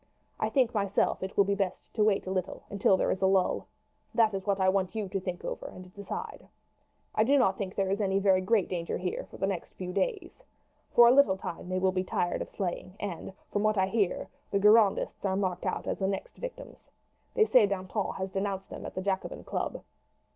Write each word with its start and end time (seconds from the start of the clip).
I 0.39 0.49
think 0.49 0.73
myself 0.73 1.21
it 1.21 1.37
will 1.37 1.43
be 1.43 1.53
best 1.53 1.93
to 1.93 2.03
wait 2.03 2.25
a 2.25 2.31
little 2.31 2.63
until 2.71 2.97
there 2.97 3.11
is 3.11 3.21
a 3.21 3.27
lull. 3.27 3.67
That 4.15 4.33
is 4.33 4.47
what 4.47 4.59
I 4.59 4.67
want 4.67 4.95
you 4.95 5.07
to 5.07 5.19
think 5.19 5.45
over 5.45 5.67
and 5.67 5.93
decide. 5.93 6.47
"I 7.13 7.23
do 7.23 7.37
not 7.37 7.55
think 7.55 7.75
there 7.75 7.91
is 7.91 8.01
any 8.01 8.17
very 8.17 8.41
great 8.41 8.67
danger 8.67 8.97
here 8.97 9.27
for 9.29 9.37
the 9.37 9.45
next 9.45 9.75
few 9.75 9.93
days. 9.93 10.41
For 10.95 11.07
a 11.07 11.11
little 11.11 11.37
time 11.37 11.69
they 11.69 11.77
will 11.77 11.91
be 11.91 12.03
tired 12.03 12.41
of 12.41 12.49
slaying; 12.49 12.95
and, 12.99 13.31
from 13.51 13.61
what 13.61 13.77
I 13.77 13.85
hear, 13.85 14.27
the 14.49 14.57
Girondists 14.57 15.23
are 15.23 15.35
marked 15.35 15.67
out 15.67 15.85
as 15.85 15.99
the 15.99 16.07
next 16.07 16.35
victims. 16.37 16.89
They 17.35 17.45
say 17.45 17.67
Danton 17.67 18.13
has 18.13 18.31
denounced 18.31 18.71
them 18.71 18.87
at 18.87 18.95
the 18.95 19.03
Jacobin 19.03 19.43
Club. 19.43 19.83